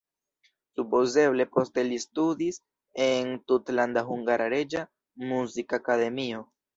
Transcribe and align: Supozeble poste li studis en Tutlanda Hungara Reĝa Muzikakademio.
Supozeble 0.77 1.45
poste 1.57 1.83
li 1.89 1.99
studis 2.05 2.57
en 3.05 3.29
Tutlanda 3.51 4.03
Hungara 4.07 4.47
Reĝa 4.55 4.81
Muzikakademio. 5.33 6.41